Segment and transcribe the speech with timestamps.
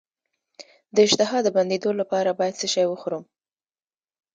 [0.95, 3.23] د اشتها د بندیدو لپاره باید څه شی وخورم؟